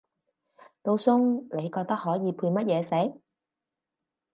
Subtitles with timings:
[0.81, 3.19] 道餸你覺得可以配乜嘢食？